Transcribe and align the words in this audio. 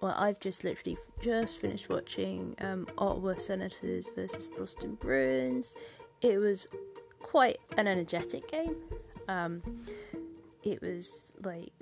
well, 0.00 0.14
I've 0.16 0.38
just 0.40 0.64
literally 0.64 0.98
just 1.20 1.60
finished 1.60 1.88
watching 1.88 2.54
um, 2.60 2.86
Ottawa 2.98 3.34
Senators 3.34 4.08
versus 4.14 4.48
Boston 4.48 4.94
Bruins. 4.94 5.74
It 6.20 6.38
was 6.38 6.68
quite 7.20 7.58
an 7.76 7.86
energetic 7.86 8.48
game. 8.48 8.76
Um, 9.28 9.62
it 10.62 10.80
was 10.82 11.32
like 11.42 11.72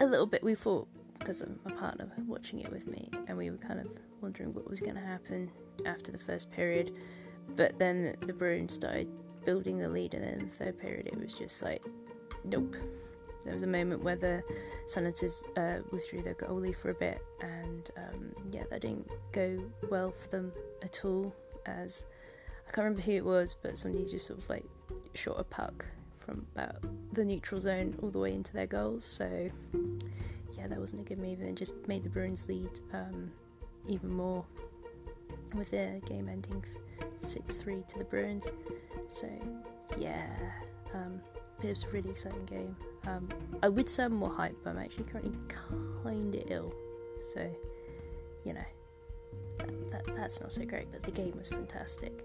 a 0.00 0.06
little 0.06 0.26
bit. 0.26 0.42
We 0.42 0.54
thought 0.54 0.88
because 1.18 1.44
my 1.64 1.72
partner 1.72 2.10
was 2.16 2.26
watching 2.26 2.60
it 2.60 2.70
with 2.70 2.86
me, 2.86 3.10
and 3.26 3.36
we 3.36 3.50
were 3.50 3.56
kind 3.56 3.80
of 3.80 3.88
wondering 4.20 4.54
what 4.54 4.68
was 4.68 4.80
going 4.80 4.94
to 4.94 5.00
happen 5.00 5.50
after 5.86 6.12
the 6.12 6.18
first 6.18 6.50
period. 6.50 6.92
But 7.56 7.78
then 7.78 8.16
the 8.20 8.32
Bruins 8.32 8.74
started 8.74 9.08
building 9.44 9.78
the 9.78 9.88
lead, 9.88 10.14
and 10.14 10.22
then 10.22 10.44
the 10.44 10.50
third 10.50 10.78
period, 10.78 11.06
it 11.08 11.18
was 11.18 11.34
just 11.34 11.62
like, 11.62 11.82
nope. 12.44 12.76
There 13.48 13.54
was 13.54 13.62
a 13.62 13.66
moment 13.66 14.04
where 14.04 14.14
the 14.14 14.42
Senators 14.84 15.42
uh, 15.56 15.78
withdrew 15.90 16.20
their 16.20 16.34
goalie 16.34 16.76
for 16.76 16.90
a 16.90 16.94
bit, 16.94 17.22
and 17.40 17.90
um, 17.96 18.30
yeah, 18.52 18.64
that 18.68 18.82
didn't 18.82 19.08
go 19.32 19.58
well 19.88 20.10
for 20.10 20.28
them 20.28 20.52
at 20.82 21.02
all. 21.06 21.34
As 21.64 22.04
I 22.68 22.72
can't 22.72 22.84
remember 22.84 23.00
who 23.00 23.12
it 23.12 23.24
was, 23.24 23.54
but 23.54 23.78
somebody 23.78 24.04
just 24.04 24.26
sort 24.26 24.38
of 24.38 24.50
like 24.50 24.66
shot 25.14 25.36
a 25.40 25.44
puck 25.44 25.86
from 26.18 26.44
about 26.54 26.76
the 27.14 27.24
neutral 27.24 27.58
zone 27.58 27.98
all 28.02 28.10
the 28.10 28.18
way 28.18 28.34
into 28.34 28.52
their 28.52 28.66
goals. 28.66 29.06
So 29.06 29.50
yeah, 30.52 30.66
that 30.66 30.78
wasn't 30.78 31.00
a 31.00 31.04
good 31.04 31.18
move, 31.18 31.40
and 31.40 31.56
just 31.56 31.88
made 31.88 32.02
the 32.02 32.10
Bruins 32.10 32.46
lead 32.50 32.80
um, 32.92 33.32
even 33.88 34.10
more 34.10 34.44
with 35.54 35.70
their 35.70 36.00
game 36.00 36.28
ending 36.28 36.62
6-3 37.18 37.86
to 37.86 37.98
the 37.98 38.04
Bruins. 38.04 38.52
So 39.08 39.26
yeah, 39.98 40.26
um, 40.92 41.22
it 41.62 41.70
was 41.70 41.84
a 41.84 41.88
really 41.88 42.10
exciting 42.10 42.44
game. 42.44 42.76
Um, 43.06 43.28
I 43.62 43.68
would 43.68 43.88
say 43.88 44.08
more 44.08 44.30
hyped, 44.30 44.56
but 44.62 44.70
I'm 44.70 44.78
actually 44.78 45.04
currently 45.04 45.32
kind 45.48 46.34
of 46.34 46.42
ill. 46.48 46.72
So, 47.20 47.50
you 48.44 48.52
know, 48.52 48.60
that, 49.58 49.90
that, 49.90 50.16
that's 50.16 50.40
not 50.40 50.52
so 50.52 50.64
great, 50.64 50.90
but 50.92 51.02
the 51.02 51.10
game 51.10 51.34
was 51.36 51.48
fantastic. 51.48 52.24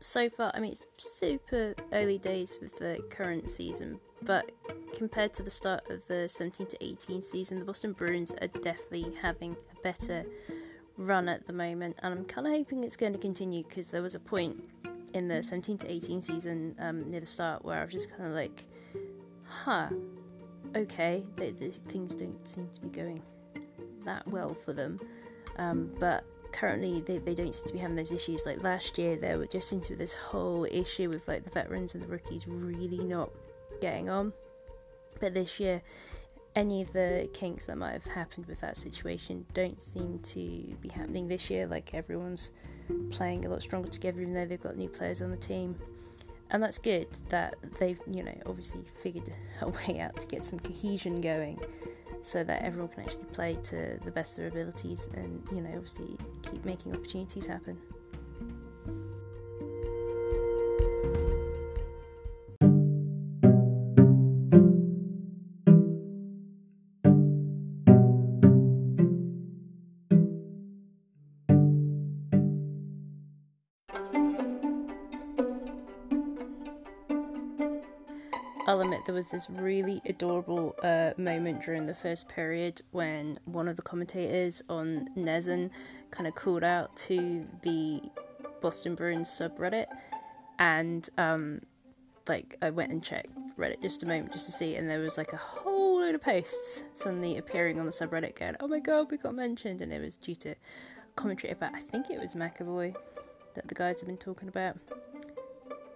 So 0.00 0.28
far, 0.28 0.50
I 0.54 0.60
mean, 0.60 0.72
it's 0.72 0.84
super 1.18 1.74
early 1.92 2.18
days 2.18 2.58
with 2.60 2.78
the 2.78 3.02
current 3.10 3.48
season, 3.48 3.98
but 4.22 4.52
compared 4.94 5.32
to 5.34 5.42
the 5.42 5.50
start 5.50 5.88
of 5.90 6.06
the 6.06 6.28
17 6.28 6.66
to 6.66 6.84
18 6.84 7.22
season, 7.22 7.58
the 7.58 7.64
Boston 7.64 7.92
Bruins 7.92 8.34
are 8.40 8.48
definitely 8.48 9.06
having 9.20 9.52
a 9.52 9.80
better 9.82 10.24
run 10.96 11.28
at 11.28 11.46
the 11.46 11.52
moment, 11.52 11.96
and 12.02 12.14
I'm 12.14 12.24
kind 12.24 12.46
of 12.46 12.52
hoping 12.52 12.84
it's 12.84 12.96
going 12.96 13.12
to 13.12 13.18
continue 13.18 13.62
because 13.64 13.90
there 13.90 14.02
was 14.02 14.14
a 14.14 14.20
point 14.20 14.64
in 15.14 15.28
the 15.28 15.42
17 15.42 15.78
to 15.78 15.90
18 15.90 16.20
season 16.20 16.74
um, 16.78 17.08
near 17.08 17.20
the 17.20 17.26
start 17.26 17.64
where 17.64 17.80
I 17.80 17.84
was 17.84 17.92
just 17.92 18.10
kind 18.10 18.28
of 18.28 18.34
like, 18.34 18.64
huh, 19.44 19.88
okay, 20.74 21.24
they, 21.36 21.50
they, 21.50 21.70
things 21.70 22.14
don't 22.14 22.46
seem 22.46 22.68
to 22.68 22.80
be 22.80 22.88
going 22.88 23.20
that 24.04 24.26
well 24.28 24.54
for 24.54 24.72
them. 24.72 25.00
Um, 25.58 25.90
but 25.98 26.24
currently 26.56 27.02
they, 27.02 27.18
they 27.18 27.34
don't 27.34 27.54
seem 27.54 27.66
to 27.66 27.72
be 27.72 27.78
having 27.78 27.96
those 27.96 28.12
issues. 28.12 28.46
Like 28.46 28.62
last 28.62 28.96
year, 28.98 29.16
there 29.16 29.38
were 29.38 29.46
just 29.46 29.72
into 29.72 29.94
this 29.94 30.14
whole 30.14 30.64
issue 30.64 31.08
with 31.10 31.28
like 31.28 31.44
the 31.44 31.50
veterans 31.50 31.94
and 31.94 32.02
the 32.02 32.08
rookies 32.08 32.48
really 32.48 33.04
not 33.04 33.30
getting 33.80 34.08
on. 34.08 34.32
But 35.20 35.34
this 35.34 35.60
year, 35.60 35.82
any 36.54 36.80
of 36.80 36.92
the 36.92 37.28
kinks 37.34 37.66
that 37.66 37.76
might 37.76 37.92
have 37.92 38.06
happened 38.06 38.46
with 38.46 38.60
that 38.62 38.76
situation 38.76 39.44
don't 39.52 39.80
seem 39.80 40.18
to 40.20 40.40
be 40.80 40.88
happening 40.88 41.28
this 41.28 41.50
year. 41.50 41.66
Like 41.66 41.92
everyone's 41.94 42.52
playing 43.10 43.44
a 43.44 43.48
lot 43.50 43.62
stronger 43.62 43.88
together, 43.88 44.20
even 44.22 44.32
though 44.32 44.46
they've 44.46 44.60
got 44.60 44.76
new 44.76 44.88
players 44.88 45.20
on 45.20 45.30
the 45.30 45.36
team. 45.36 45.76
And 46.50 46.62
that's 46.62 46.78
good 46.78 47.08
that 47.28 47.56
they've, 47.78 48.00
you 48.10 48.22
know, 48.22 48.38
obviously 48.46 48.82
figured 49.02 49.28
a 49.60 49.68
way 49.68 50.00
out 50.00 50.18
to 50.20 50.26
get 50.26 50.44
some 50.44 50.58
cohesion 50.58 51.20
going 51.20 51.60
so 52.22 52.42
that 52.42 52.62
everyone 52.62 52.88
can 52.88 53.02
actually 53.02 53.24
play 53.32 53.58
to 53.62 53.98
the 54.04 54.10
best 54.10 54.38
of 54.38 54.42
their 54.42 54.62
abilities 54.62 55.08
and, 55.14 55.46
you 55.52 55.60
know, 55.60 55.70
obviously 55.74 56.16
keep 56.50 56.64
making 56.64 56.92
opportunities 56.92 57.46
happen. 57.46 57.78
I'll 78.68 78.80
admit 78.80 79.04
there 79.04 79.14
was 79.14 79.30
this 79.30 79.48
really 79.48 80.02
adorable 80.06 80.74
uh, 80.82 81.12
moment 81.16 81.62
during 81.62 81.86
the 81.86 81.94
first 81.94 82.28
period 82.28 82.82
when 82.90 83.38
one 83.44 83.68
of 83.68 83.76
the 83.76 83.82
commentators 83.82 84.60
on 84.68 85.08
NESN 85.16 85.70
kind 86.10 86.26
of 86.26 86.34
called 86.34 86.64
out 86.64 86.96
to 86.96 87.46
the 87.62 88.02
Boston 88.60 88.96
Bruins 88.96 89.28
subreddit, 89.28 89.86
and 90.58 91.08
um, 91.16 91.60
like 92.26 92.58
I 92.60 92.70
went 92.70 92.90
and 92.90 93.04
checked 93.04 93.28
Reddit 93.56 93.82
just 93.82 94.02
a 94.02 94.06
moment 94.06 94.32
just 94.32 94.46
to 94.46 94.52
see, 94.52 94.74
and 94.74 94.90
there 94.90 94.98
was 94.98 95.16
like 95.16 95.32
a 95.32 95.36
whole 95.36 96.00
load 96.00 96.16
of 96.16 96.22
posts 96.22 96.82
suddenly 96.92 97.36
appearing 97.36 97.78
on 97.78 97.86
the 97.86 97.92
subreddit 97.92 98.34
going, 98.34 98.56
"Oh 98.58 98.66
my 98.66 98.80
god, 98.80 99.12
we 99.12 99.16
got 99.16 99.36
mentioned," 99.36 99.80
and 99.80 99.92
it 99.92 100.00
was 100.00 100.16
due 100.16 100.34
to 100.36 100.56
commentary 101.14 101.52
about 101.52 101.72
I 101.76 101.80
think 101.80 102.10
it 102.10 102.18
was 102.18 102.34
McAvoy 102.34 102.96
that 103.54 103.68
the 103.68 103.76
guys 103.76 104.00
have 104.00 104.08
been 104.08 104.16
talking 104.16 104.48
about, 104.48 104.76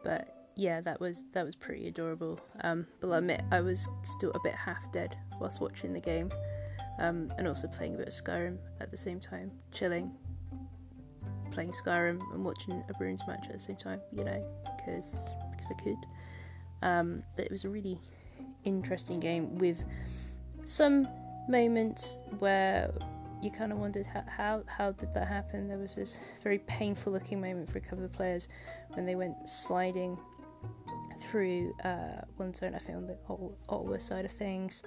but 0.05 0.40
yeah, 0.60 0.82
that 0.82 1.00
was 1.00 1.25
that 1.32 1.43
was 1.43 1.56
pretty 1.56 1.88
adorable. 1.88 2.38
Um, 2.62 2.87
but 3.00 3.09
I'll 3.09 3.15
admit 3.15 3.43
I 3.50 3.62
was 3.62 3.88
still 4.03 4.31
a 4.32 4.41
bit 4.44 4.53
half 4.53 4.93
dead 4.93 5.16
whilst 5.41 5.62
watching 5.62 5.94
the 5.94 6.00
game, 6.00 6.31
um, 6.98 7.32
and 7.38 7.48
also 7.48 7.66
playing 7.66 7.94
a 7.94 7.98
bit 7.98 8.09
of 8.09 8.12
Skyrim 8.12 8.59
at 8.78 8.91
the 8.91 8.97
same 8.97 9.21
time, 9.21 9.50
chilling, 9.72 10.12
playing 11.50 11.71
Skyrim 11.71 12.21
and 12.34 12.44
watching 12.44 12.84
a 12.91 12.93
Bruins 12.93 13.22
match 13.26 13.47
at 13.47 13.54
the 13.54 13.60
same 13.60 13.76
time. 13.76 14.03
You 14.12 14.25
know, 14.25 14.44
because 14.76 15.31
because 15.50 15.71
I 15.71 15.82
could. 15.82 15.97
Um, 16.82 17.22
but 17.37 17.47
it 17.47 17.50
was 17.50 17.65
a 17.65 17.71
really 17.71 17.98
interesting 18.65 19.19
game 19.19 19.56
with 19.56 19.82
some 20.65 21.09
moments 21.48 22.19
where 22.38 22.92
you 23.42 23.50
kind 23.50 23.72
of 23.72 23.78
wondered 23.78 24.06
how, 24.06 24.25
how 24.28 24.62
how 24.66 24.92
did 24.92 25.15
that 25.15 25.27
happen. 25.27 25.69
There 25.69 25.78
was 25.78 25.94
this 25.94 26.19
very 26.42 26.59
painful 26.59 27.15
looking 27.15 27.41
moment 27.41 27.71
for 27.71 27.78
a 27.78 27.81
couple 27.81 28.04
of 28.04 28.12
players 28.12 28.48
when 28.91 29.06
they 29.06 29.15
went 29.15 29.48
sliding 29.48 30.19
through 31.21 31.75
uh, 31.85 32.23
one 32.37 32.53
zone, 32.55 32.75
I 32.75 32.79
think 32.79 32.99
on 32.99 33.07
the 33.07 33.17
Ottawa 33.69 33.99
side 33.99 34.25
of 34.25 34.33
things. 34.33 34.83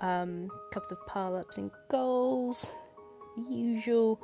Um, 0.00 0.48
couple 0.72 0.96
of 0.96 1.06
pile 1.06 1.34
ups 1.34 1.56
and 1.56 1.70
goals, 1.88 2.70
usual, 3.48 4.20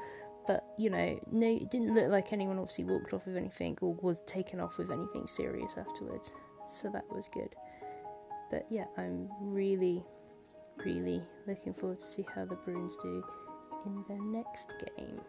but 0.46 0.64
you 0.78 0.90
know, 0.90 1.18
no, 1.30 1.46
it 1.46 1.70
didn't 1.70 1.94
look 1.94 2.08
like 2.10 2.32
anyone 2.32 2.58
obviously 2.58 2.84
walked 2.84 3.14
off 3.14 3.26
with 3.26 3.36
anything 3.36 3.78
or 3.80 3.94
was 3.94 4.22
taken 4.22 4.60
off 4.60 4.76
with 4.78 4.90
anything 4.90 5.26
serious 5.26 5.78
afterwards, 5.78 6.32
so 6.68 6.90
that 6.90 7.04
was 7.10 7.28
good. 7.28 7.54
But 8.50 8.66
yeah, 8.68 8.84
I'm 8.98 9.30
really, 9.40 10.04
really 10.84 11.22
looking 11.46 11.72
forward 11.72 12.00
to 12.00 12.04
see 12.04 12.26
how 12.34 12.44
the 12.44 12.56
Bruins 12.56 12.96
do 13.02 13.24
in 13.86 14.04
their 14.08 14.22
next 14.22 14.72
game. 14.96 15.20